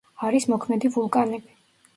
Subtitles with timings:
[0.29, 1.57] არის მოქმედი ვულკანები.